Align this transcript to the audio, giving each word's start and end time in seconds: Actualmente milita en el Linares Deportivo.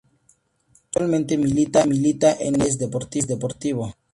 Actualmente 0.85 1.37
milita 1.37 1.83
en 1.83 1.91
el 1.91 2.01
Linares 2.01 2.79
Deportivo. 2.79 3.93